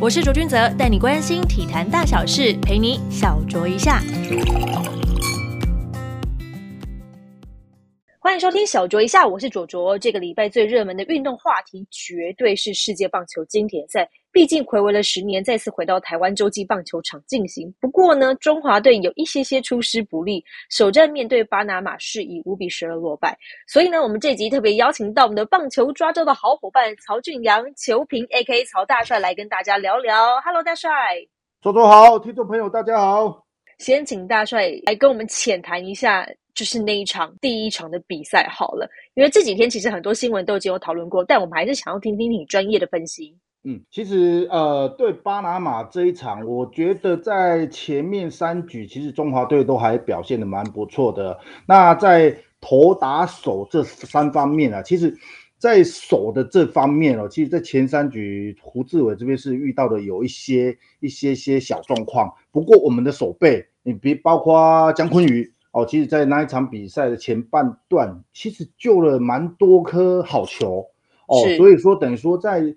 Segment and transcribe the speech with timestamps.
[0.00, 4.00] 我是卓君泽，带你关心体坛大小事，陪你小酌一下。
[8.28, 9.98] 欢迎收听小卓一下，我是卓卓。
[9.98, 17.74] 这个礼拜最热门的运动话题绝对是世界棒球经典赛，毕竟暌违了十年，再次回到台湾洲际棒球场进行。
[17.80, 23.34] 不过呢，中华队有一些些出师不利，首战面对巴拿马是以五比十二落败。
[23.66, 28.62] 所以呢，我们这集特别邀请到我们的棒球抓周的好伙伴曹俊阳、球评 A.K.
[28.66, 30.38] 曹大帅来跟大家聊聊。
[30.44, 30.90] Hello，大帅，
[31.62, 33.46] 卓卓好，听众朋友大家好。
[33.78, 36.28] 先请大帅来跟我们浅谈一下。
[36.58, 43.32] 就是那一场第一场的比赛好了，因为这几天其实很多新闻都已经有讨论过，但我们还是想要听听你专业的分析。
[43.62, 51.38] 嗯，其实呃，对巴拿马这一场，我觉得在前面三局，其实中华队都还表现的蛮不错的。
[51.64, 55.16] 那在投打手这三方面啊，其实，
[55.58, 62.28] 在手的这方面哦，其实，在前三局胡志伟这边是遇到的有一些一些些小状况。
[62.50, 65.52] 不过我们的手背，你别包括姜昆宇。
[65.78, 70.86] 哦，其实，在那一场比赛的前半段，其实救了蛮多颗好球
[71.26, 72.74] 哦，所以说等于说在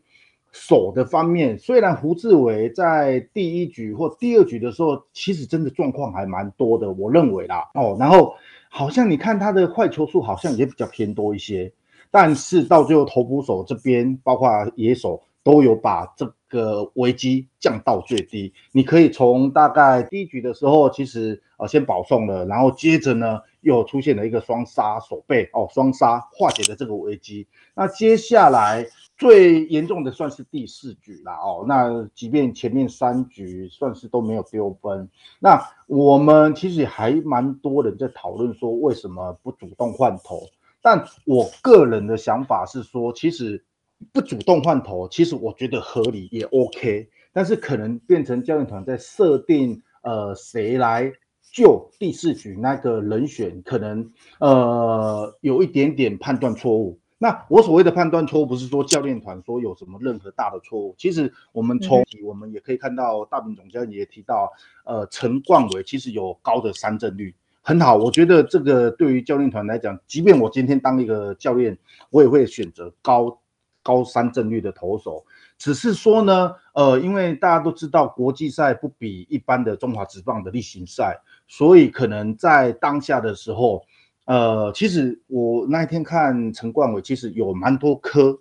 [0.52, 8.36] 守的方面，虽然胡志伟在第一局或第二局的时候，其实真的状况还蛮多的，我认为啦哦，然后
[8.70, 11.72] 好像你看他的坏球数好像也比较偏多一些，
[12.12, 15.22] 但是到最后投捕手这边，包括野手。
[15.44, 18.54] 都有把这个危机降到最低。
[18.72, 27.48] 你可以从大概第一局的时候，其实呃先保送了，然后接着呢又出现了一个双杀手背哦，双杀化解了这个危机。
[27.74, 28.86] 那接下来
[29.18, 31.66] 最严重的算是第四局啦哦。
[31.68, 40.42] 那即便前面三局算是都没有丢分，那我们其实还蛮多人在讨论说为什么不主动换头。
[40.84, 43.66] 但我个人的想法是说，其实。
[44.12, 51.12] 不主动换头，其实我觉得合理也 OK，但是可能变成教练团在设定呃谁来
[51.52, 56.98] 救第四局那个人选，可能呃有一点点判断错误。
[57.18, 64.52] 那我所谓的判断错误，不是说教练团说有什么任何大的错误，其实我们从我们也可以看到，大本总教练也提到，
[64.86, 67.96] 呃陈冠伟其实有高的三振率，很好。
[67.96, 71.78] 我觉得这个对于教练团来讲，即便我今天当一个教练，
[72.10, 73.38] 我也会选择高。
[73.84, 75.26] 高三振率的投手，
[75.58, 83.84] 只是说呢，呃，因为大家都知道国际赛不比一般的中华职棒的例行赛，所以可能在当下的时候，
[84.26, 88.38] 呃，其实我那一天看陈冠伟，其实有蛮多颗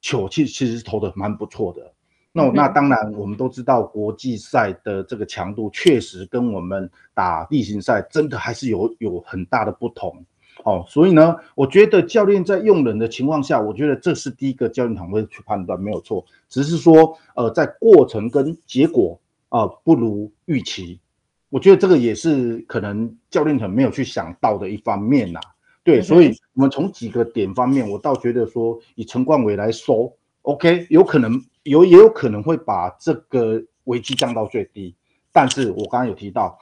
[0.00, 1.92] 球，其实其实投的蛮不错的。
[2.34, 10.24] 那那当然，我们都知道国际赛的这个强度确实跟我们打例行赛真的还是有有很大的不同。
[10.64, 16.24] 哦，所以呢，我觉得教练在用人的情况下，我觉得这是第一个教练团会去判断，没有错。
[16.48, 19.18] 只是说，呃，在过程跟结果
[19.48, 21.00] 啊不如预期，
[21.48, 25.40] 我觉得这个也是可能教练团没有去想到的一方面呐。
[25.82, 34.94] 对，所以我们从几个点方面，我倒觉得说，以陈冠伟来说，OK，有可能有也有可能会把这个危机降到最低。
[35.32, 36.56] 但是我刚刚有提到。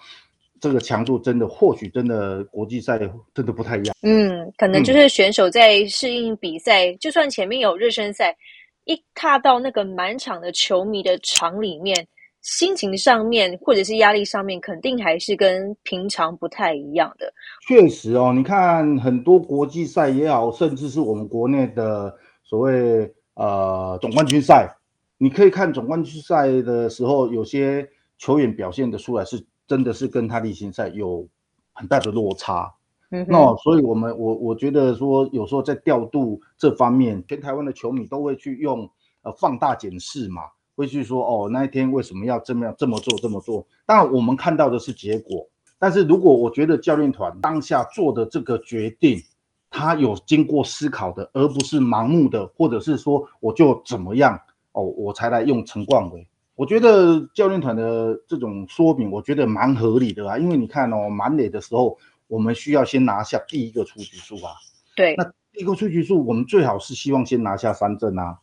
[0.61, 2.99] 这个强度真的，或许真的国际赛
[3.35, 3.97] 真的不太一样。
[4.03, 8.37] 嗯，可能就是选手在适应比赛，就算前面有热身赛，
[8.85, 12.07] 一踏到那个满场的球迷的场里面，
[12.43, 17.33] 心情上面或者是压力上面，肯定还是跟平常不太一样的。
[17.67, 24.69] 确实哦，你看很多国际赛也好，甚至是我们国内的所谓呃总冠军赛，
[25.17, 27.89] 你可以看总冠军赛的时候，有些
[28.19, 29.43] 球员表现的出来是。
[29.71, 31.29] 真的是跟他例行赛有
[31.73, 32.75] 很大的落差，
[33.11, 38.91] 嗯，那所以我们我我觉得说有时候在调度这方面，全台湾的球迷都会去用
[39.23, 40.43] 呃放大检视嘛，
[40.75, 43.65] 会去说哦那一天为什么要这么样这么做这么做？
[43.87, 45.47] 当然我们看到的是结果，
[45.79, 49.23] 但是如果我觉得教练团当下做的这个决定，
[49.71, 54.37] 他有经过思考的，而不是盲目的，或者是说我就怎么样
[54.73, 56.27] 哦我才来用陈冠伟。
[56.61, 61.97] 我觉得教练团的这种说明，我觉得蛮合理的啊，因为你看哦，满垒的时候，
[62.29, 64.53] 我们需要先拿下第一个出局数啊。
[64.95, 65.25] 对，那
[65.55, 68.37] 第一个出局数，我们最好是希望先拿下三振啊。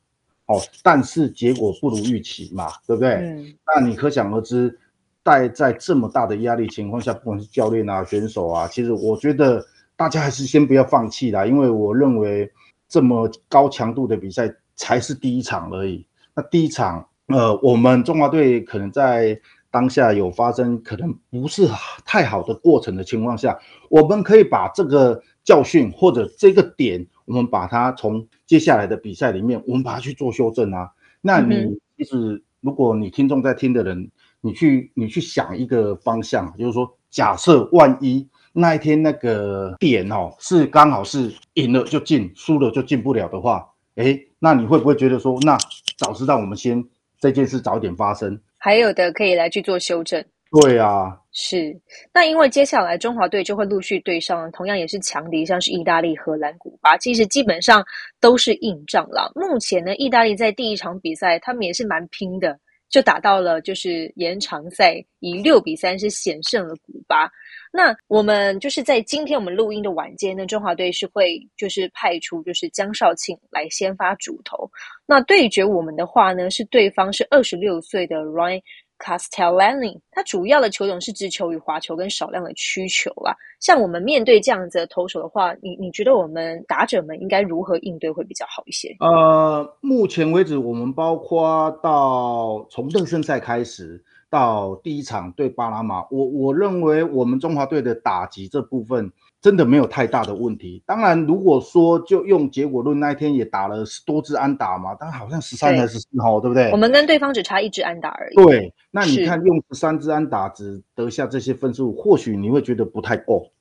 [0.48, 3.12] 哦，但是结果不如预期嘛，对不对？
[3.18, 3.54] 嗯。
[3.68, 4.80] 那你可想而知，
[5.24, 9.64] 在在这么大的压力情况下，不管是教练啊、选手啊，其实我觉得
[9.96, 12.52] 大家还是先不要放弃啦，因为我认为
[12.90, 16.04] 这么高强度的比赛才是第一场而已。
[16.34, 17.08] 那第一场。
[17.28, 19.40] 呃，我们中华队可能在
[19.70, 21.68] 当下有发生可能不是
[22.06, 23.60] 太好的过程的情况下，
[23.90, 30.90] 我们可以把这个教训或者这个点，我们把它从接下来的比赛里面，我们把它去做修正啊。
[31.20, 34.10] 那你其实如果你听众在听的人，
[34.40, 45.58] 你去你去想一个方向，就是说，假设万一那一天那个点哦是刚好是赢了就进，输了就进不了的话，哎，那你会不会觉得说，那
[45.98, 46.84] 早知道我们先
[47.20, 48.40] 这件事早点发生？
[48.58, 50.24] 还有的可以来去做修正。
[50.62, 51.78] 对啊，是。
[52.14, 57.84] 那因为接下来中华队就会陆续对上同样也是强敌，像是意大利、荷兰、古巴，其实基本上
[58.22, 59.30] 都是硬仗了。
[59.36, 62.58] 目前呢，意大利在第一场比赛他们也是蛮拼的。
[62.90, 67.30] 就打到了就是延长赛，以六比三是险胜了古巴。
[67.72, 74.70] 那我们就是在今天我们录音的晚间呢，中华队是会就是派出就是江少庆来先发主投。
[75.06, 78.62] 那对决我们的话呢，是对方是二十六岁的 Ryan。
[78.98, 83.36] Castellani，他主要的球种是直球与滑球跟少量的曲球啦。
[83.60, 88.96] 像我们面对这样子的投手的话，你你觉得我们打者们应该如何应对会比较好一些？
[89.00, 99.12] 呃，目前为止，我们包括到从热身赛开始到第一场对巴拿马，我我认为我们中华队的打击这部分。
[99.40, 100.82] 真的没有太大的问题。
[100.86, 106.72] 当然，如果说就用结果论，那一天也打了十多支安打嘛，但好像十三还是十四号，对不对？
[106.72, 108.36] 我们跟对方只差一支安打而已。
[108.36, 113.52] 对，那你看用十三支安打只得下这些分数，或许你会觉得不太够。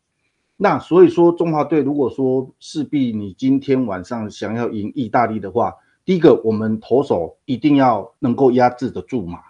[0.57, 5.75] 那所以说，中华队如果说势必你今天晚上想要赢意大利的话，
[6.07, 9.41] 第一个我们投手一定要能够压制得住嘛。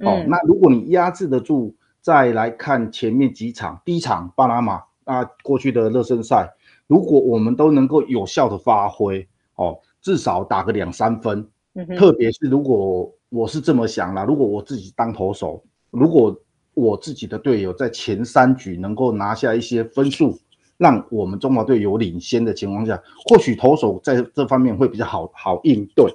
[0.00, 4.82] 哦，那如果你压制得住，再来看前面几场，第一场巴拿马。
[5.04, 6.52] 那过去的热身赛，
[6.86, 9.26] 如果我们都能够有效的发挥，
[9.56, 11.48] 哦，至少打个两三分。
[11.96, 16.36] 特别是如果我是这么想啦，如果我自己当投手，如果
[16.74, 20.38] 我自己的队友在前三局能够拿下一些分数，
[20.76, 26.12] 让我们中华队有领先的情况下，或许投手在这方面会比较好好应对。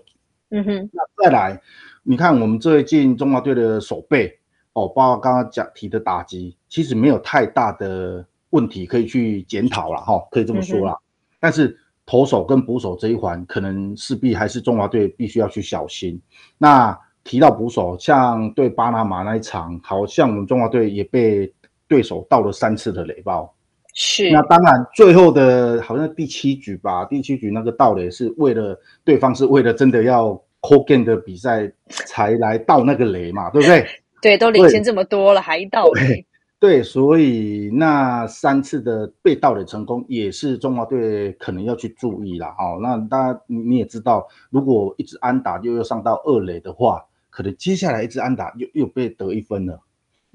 [0.52, 1.60] 嗯哼，那再来，
[2.04, 4.38] 你看我们最近中华队的守备，
[4.74, 8.26] 哦，包括刚刚讲提的打击，其实没有太大的。
[8.56, 10.98] 问题可以去检讨了哈，可以这么说啦。
[11.40, 16.20] 但是投手跟捕手这一环，可能势必还是中华队必须要去小心。
[16.58, 21.52] 那提到捕手，像对巴拿马那一场，好像我们中华队也被
[21.88, 23.52] 对手盗了三次的雷包。
[23.94, 24.30] 是。
[24.32, 33.86] 那当然，最后的好像第七局吧，第七局那个盗雷是为了对方是为了真的要 call game 的比赛才来盗那个雷嘛，对不对？
[34.22, 36.26] 对，都领先这么多了，还盗垒。
[36.58, 42.80] 对，所以那三次的被盗垒成功，也是中华队可能要去注意了哦。
[42.82, 49.80] 那大家你也知道，如果一直安打又要上到二垒的话，可能接下来一直安打又又被得一分了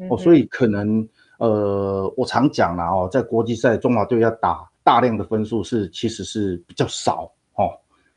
[0.08, 0.16] 哦。
[0.16, 1.08] 所以可能
[1.38, 7.70] 呃，我常讲了哦，在国际赛中华队要打大量的分数是其实是比较少哦。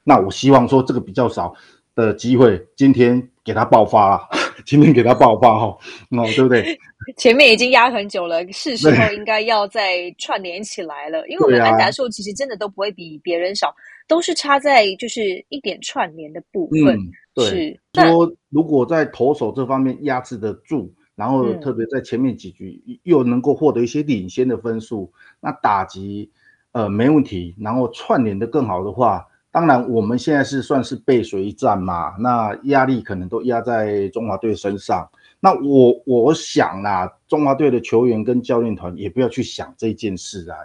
[0.03, 1.55] 那我希望说这个比较少
[1.95, 4.21] 的机会，今天给他爆发了。
[4.65, 5.65] 今天给他爆发哈，
[6.11, 6.79] 哦，对不对？
[7.17, 11.27] 前面已经压很久了，是时候应该要再串联起来了。
[11.27, 13.75] 因为我们安达数其实真的都不会比别人少，
[14.07, 16.97] 都是差在就是一点串联的部分。
[17.33, 25.11] 对，说如果在投手这方面压制得住，然后特别在前面几局又能够获得一些领先的分数，
[25.41, 26.31] 那打击
[26.71, 29.27] 呃没问题，然后串联的更好的话。
[29.53, 35.07] 当然，我们现在是算是背水一战嘛，那压力可能都压在中华队身上。
[35.39, 40.57] 那我我想啦，中华队的球员跟教练团也不要去想这件事啊，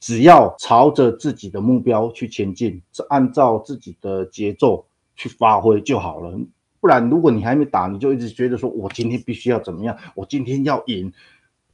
[0.00, 2.80] 只要朝着自己的目标去前进，
[3.10, 6.32] 按照自己的节奏去发挥就好了。
[6.80, 11.12] 不然，如果你还没打，你就一直觉得说我今天必须要怎么样，我今天要赢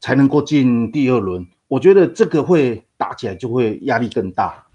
[0.00, 4.65] 才能够进第二轮，我觉得这个会打起来就会压力更大。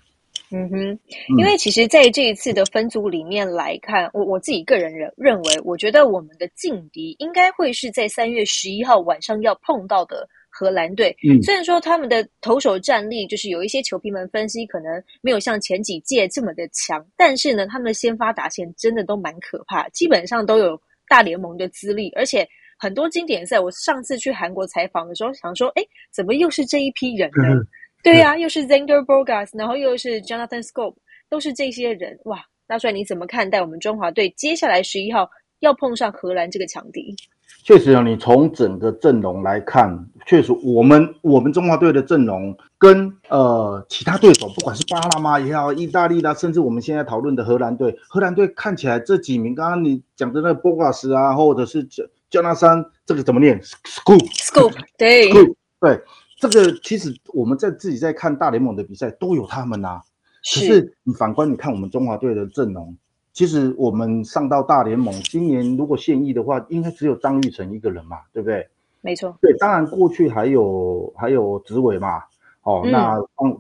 [0.54, 1.00] 嗯哼，
[1.38, 11.16] 因为其实在这一次的分组里面来看，我我自己个人认认为，我觉得我们的劲敌应该会是在三月十一号晚上要碰到的荷兰队。
[11.28, 22.46] 嗯，虽然说他们的投手战力就是有一些球评们分析可能没有像前几届这么的强，但是呢，他们的先发打线真的都蛮可怕，基本上都有大联盟的资历，而且
[22.78, 27.48] 很多经典赛，我上次去韩国采访的时候，想说，哎，怎么又是这一批人呢？
[28.04, 30.96] 对呀，又是 Zander Bogas，然后又是 Jonathan Scope，
[31.30, 32.40] 都是这些人哇！
[32.68, 35.30] 大帅你怎么看待我们中华队接下来十一号
[35.60, 37.14] 要碰上荷兰这个强敌？
[37.64, 39.94] 确实啊，你从整个阵容来看，
[40.26, 51.88] 确实我们我们中华队的阵容跟呃其他对手，不管是巴拿马也好，意大利啦，甚至我们现在讨论的荷兰队，荷兰队看起来这几名，刚刚你讲的那个 Bogas 啊，或者是
[52.32, 56.02] Jonathan，这个怎么念？Scope，Scope，对，对。
[56.42, 60.02] 这个其实我们在自己在看大联盟的比赛都有他们呐，
[60.42, 62.98] 可是你反观你看我们中华队的阵容，
[63.32, 68.68] 其实我们上到大联盟，今年如果现役的话，应该只有张玉成一个人嘛，对不对？
[69.02, 69.38] 没错。
[69.40, 72.24] 对，当然过去还有还有紫伟嘛，
[72.64, 73.20] 哦，那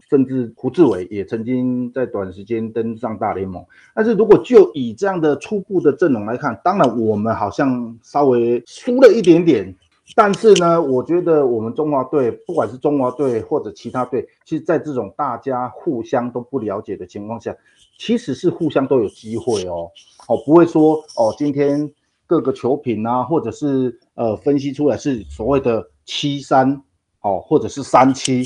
[0.09, 3.63] 甚至胡志伟也曾经在短时间登上大联盟。
[3.93, 9.75] 但是如果就以这样的初步的阵容来看，当然我们好像稍微输了一点点。
[10.15, 17.55] 但是呢，我觉得我们中华队，不管是中华队或者其他队，其实，在这种大家互相都不了解的情况下，
[17.97, 19.89] 其实是互相都有机会哦。
[20.27, 21.89] 哦，不会说哦，今天
[22.27, 26.81] 各个球品啊，或者是呃分析出来是所谓的七三
[27.21, 28.43] 哦，或者是三七，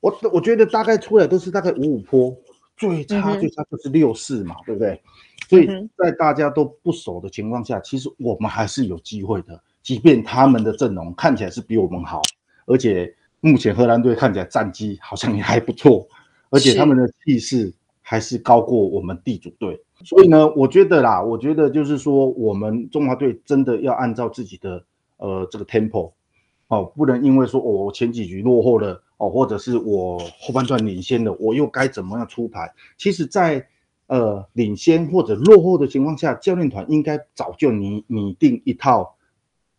[0.00, 2.36] 我我觉得大概出来都是大概五五坡，
[2.76, 5.00] 最差最差就是六四嘛，对不对？
[5.48, 9.58] 所以在大家都不熟的情况下，其实我们还是有机会的。
[9.86, 12.20] 即便他们的阵容看起来是比我们好，
[12.66, 16.04] 而且目前荷兰队看起来战绩好像也还不错，
[16.50, 19.80] 而且他们的气势还是高过我们地主队。
[20.02, 24.84] 所以呢，我觉得啦，我觉得就是说，我们中华队真的要按照自己的
[25.18, 26.10] 呃这个 tempo
[26.66, 32.68] 哦，不能因为说我前几局落后了哦，或者是我后半段领先了，我又该怎么样出牌？
[32.98, 33.64] 其实，在
[34.08, 39.12] 呃领先或者落后的情况下，教练团应该早就拟拟定一套。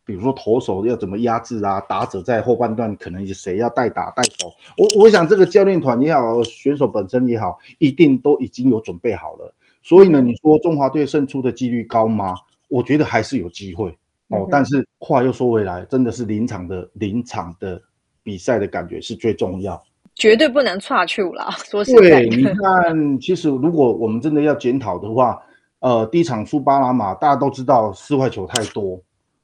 [0.08, 1.82] 比如说投手要怎么压制啊？
[1.82, 4.50] 打者在后半段可能谁要带打带手？
[4.78, 9.54] 我我想这个教练团也好，选手本身也好，一定都已经有准备好了。
[9.84, 12.36] 所以呢，你说中华队胜出的几率高吗？
[12.70, 13.90] 我觉得还是有机会
[14.30, 14.48] 哦。
[14.50, 17.82] 但是话又说回来，真的是临场的临场的
[18.24, 19.82] 比赛的感觉是最重要，
[20.16, 21.50] 绝对不能差去啦。
[21.66, 25.38] 说实在，对，你看，其实如果我们真的要检讨的话，
[25.80, 28.98] 呃，第一场输巴拿马，大家都知道四坏球太多。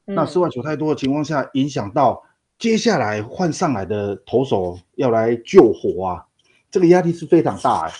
[0.05, 2.21] 那室外球太多的情况下，影响到
[2.59, 6.25] 接下来换上来的投手要来救火啊，
[6.69, 7.91] 这个压力是非常大哎。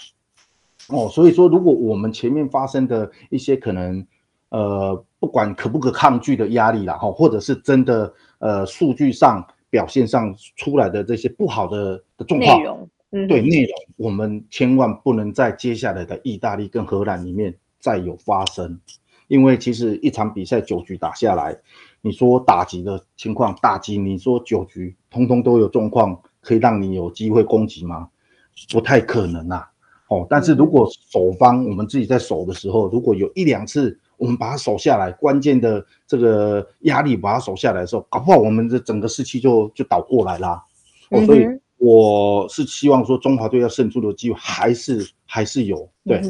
[0.89, 4.05] 哦，所以说如果我们前面发生的一些可能，
[4.50, 12.89] 呃，不管可不可抗拒的压力啦，哈，或者是真的呃数据上表现上出来的这些不好的的状况，内容，
[13.27, 18.77] 对内容，我们千万不能在接下来的意大利跟荷兰里面再有发生，
[19.29, 21.57] 因为其实一场比赛九局打下来。
[22.05, 28.10] 你说打击的情况，打击你说九局通通都有状况，可以让你有机会攻击吗？
[28.69, 29.69] 不太可能啊。
[30.10, 40.62] 哦，但是如果守方我们自己在守的时候，如果有一两次我们把它守下来，关键的这个压力把它守下来的时候，搞不好我们的整个士气就就倒过来啦。
[41.10, 46.22] 哦，所以我是希望说中华队要胜出的机会还是还是有对。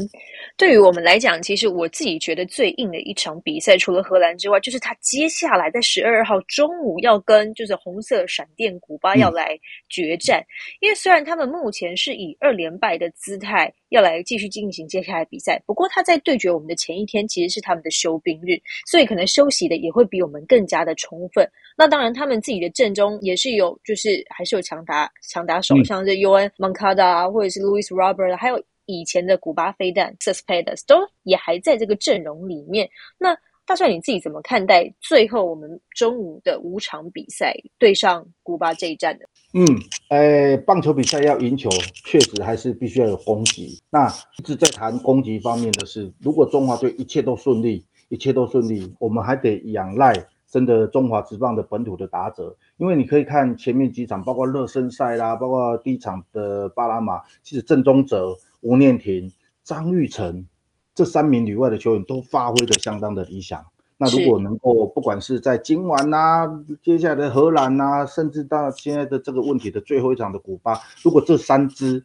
[0.55, 10.45] 对于我们来讲，其实我自己觉得最硬的一场比赛，除了荷兰之外，就是他接下来在十二号中午要跟就是红色闪电古巴要来决战。
[10.79, 18.55] 因为虽然他们目前是以二连败的姿态要来继续进行接下来比赛，不过他在对决我们的前一天其实是他们的休兵日，
[18.85, 21.49] 所以可能休息的也会比我们更加的充分。
[21.75, 28.63] 那当然，他们自己的阵中也是有，就是还是有强打强打手，像是 U N Moncada 啊，或者是 Louis Robert，还有。
[28.85, 32.89] 以前的古巴飞弹 Suspedes 都也还在这个阵容里面。
[33.17, 39.25] 那大帅你自己怎么看待最后我们中午的五场比赛对上古巴这一战的？
[39.53, 39.65] 嗯，
[40.09, 41.69] 呃，棒球比赛要赢球，
[42.03, 43.81] 确实还是必须要有攻击。
[43.89, 50.13] 那一直在谈攻击方面的事，如果中华队一切都顺利，一切都顺利，我们还得仰赖
[50.49, 52.53] 真的中华职棒的本土的打者。
[52.75, 58.35] 因为你可以看前面几场，包括热身赛啦，包括第一场的巴拿马，其实正宗哲。
[58.63, 59.31] 吴念婷、
[59.63, 60.47] 张玉成
[60.95, 63.63] 这三名旅外的球员都发挥的相当的理想。
[63.97, 66.47] 那如果能够，不管是在今晚呐，
[66.81, 72.03] 接下来的荷兰呐，甚至到现在的这个问题的最后一场的古巴，如果这三支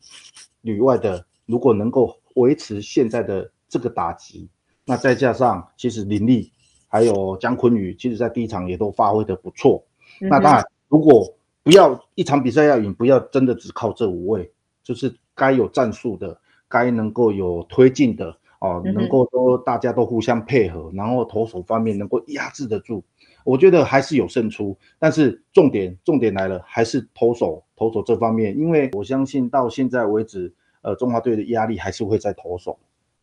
[0.60, 4.48] 旅外的如果能够维持现在的这个打击，
[4.84, 6.52] 那再加上其实林立
[6.88, 9.82] 还有姜昆宇，其实在第一场也都发挥的不错。
[10.20, 14.52] 那当然，如果不要一场比赛要赢，不要真的只靠这五位，
[14.84, 16.38] 就是该有战术的。
[16.68, 23.02] 该能够有推进的哦，能够都大家都互相配合，然后投手方面能够压制得住，
[23.44, 24.76] 我觉得还是有胜出。
[24.98, 32.76] 但是重点重点来了，还是投手投手这方面，因为我相信到现在为止，呃，中华队的压力还是会在投手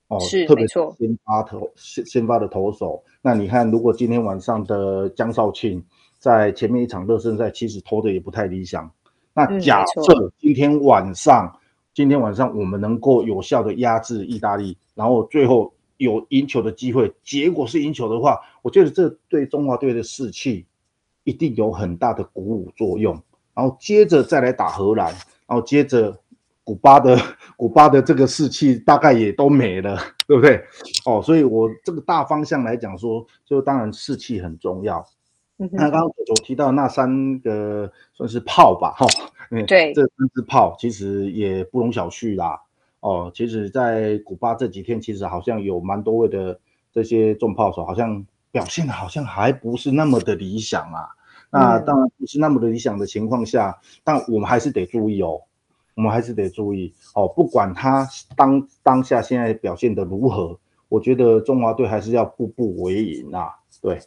[0.08, 3.04] 哦，是特别先发投先先发的投手。
[3.22, 5.84] 那你看，如果今天晚上的江少庆
[6.18, 8.90] 在前面一场热身赛其实投的也不太理想，
[9.34, 11.60] 那假设今天晚上。
[11.96, 20.66] 今天晚上我们能够有效的压制意大利，然后最后有赢球的机会，结果是赢球的话，我觉得这对中华队的士气
[21.24, 23.18] 一定有很大的鼓舞作用。
[23.54, 25.08] 然后接着再来打荷兰，
[25.48, 26.20] 然后接着
[26.66, 27.18] 古巴的
[27.56, 29.98] 古巴的这个士气大概也都没了。
[30.28, 30.60] 对不对？
[31.06, 35.06] 哦，所以我这个大方向来讲说，就当然士气很重要。
[35.58, 39.06] 那刚刚我提到那三个算是炮吧，哈，
[39.66, 42.62] 对，这三支炮其实也不容小觑啦。
[43.00, 46.60] 哦，其实，在古巴这几天，其实好像有蛮多位的
[46.92, 51.10] 这些重炮手，好像表现的好像还不是那么的理想啊。
[51.52, 55.40] 那当然不是那么的理想的情况下，但我们还是得注意哦，
[55.96, 60.60] 我们还是得注意哦，不管他当当下现在表现的如何，
[60.90, 64.00] 我觉得中华队还是要步步为营啊，对。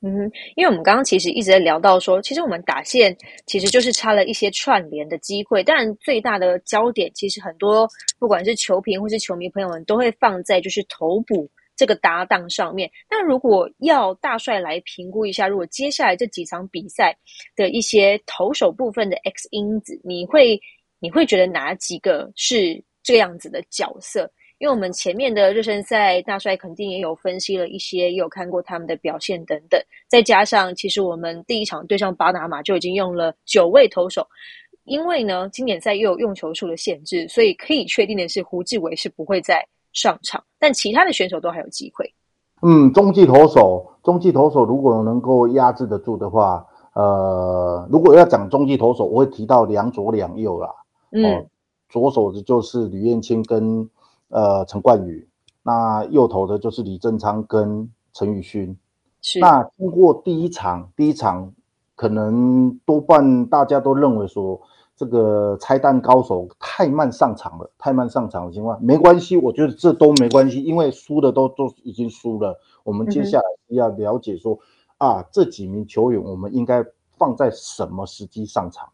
[0.00, 12.88] 嗯，因为我们刚刚其实一直在聊到说，其实我们打线其实就是差了一些串联的机会，但最大的焦点其实很多，不管是球评或是球迷朋友们都会放在就是投补这个搭档上面。
[13.10, 17.16] 那如果要大帅来评估一下，如果接下来这几场比赛
[17.56, 20.60] 的一些投手部分的 X 因子，你会
[21.00, 24.30] 你会觉得哪几个是这样子的角色？
[24.58, 29.80] 因为我们前面的热身赛，大帅肯定也有分析了一些，也有看过他们的表现等等。
[30.08, 34.26] 再加上，其实我们第一场对上巴拿马就已经用了九位投手，
[34.82, 42.12] 因为呢，经典赛又有用球数的限制，所以可以确定的是，胡志伟是不会再上场，但其他的选手都还有机会。
[42.62, 50.68] 嗯，中继投手，中继投手如果能够压制得住的话，呃，如果要讲中继投手，我会提到两左两右啦。
[51.12, 51.46] 嗯，
[51.88, 53.88] 左手的就是吕彦青跟。
[54.28, 55.26] 呃，陈冠宇，
[55.62, 58.76] 那右投的就是李正昌跟陈宇勋。
[59.22, 59.38] 是。
[59.40, 61.52] 那经过第一场，第一场
[61.94, 64.60] 可能多半大家都认为说，
[64.94, 72.54] 这个拆弹高手太慢上场了，太慢上场的情况，没关系，我觉得这都没关系，因为输的都都已经输了。
[72.84, 74.58] 我们接下来要了解说，
[74.98, 76.84] 啊，这几名球员我们应该
[77.16, 78.88] 放在什么时机上场？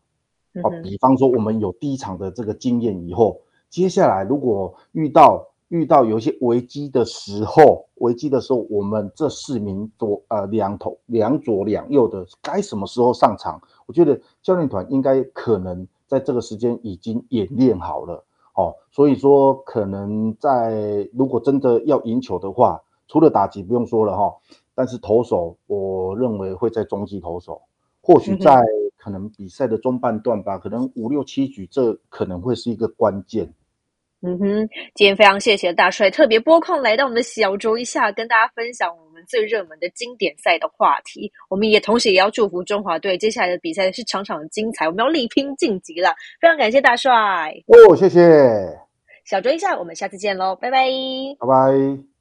[0.63, 3.41] 啊，比方说我们有第一场的这个经验以后。
[3.75, 13.61] 接下来，如果遇到遇到有一些危机的时候，危机的时候，我们这四名左呃两头两左两右的该什么时候上场？
[13.87, 18.73] 我觉得教练团应该可能在这个时间已经演练好了哦。
[18.93, 24.33] 所以说，可能在如果真的要赢球的话，除了打击不用说了哈，
[24.73, 27.61] 但是投手我认为会在中继投手，
[28.01, 28.63] 或许在
[28.97, 33.53] 可能比赛的中半段吧，可能五六七局，这可能会是一个关键。
[34.27, 41.31] 嗯哼，今天非常谢谢大帅特别拨空来到我们的小酌一下，跟大家分享我们最热门的经典赛的话题。
[41.51, 46.15] 我们也同时也要祝福中华队接下来的比赛是场场精彩，我们要力拼晋级了。
[46.41, 47.13] 非常感谢大帅
[47.67, 48.23] 哦，谢谢
[49.27, 50.89] 小酌一下，我们下次见喽，拜拜，
[51.39, 52.14] 拜拜。